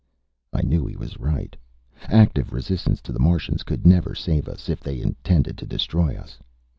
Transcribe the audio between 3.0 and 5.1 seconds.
to the Martians could never save us, if they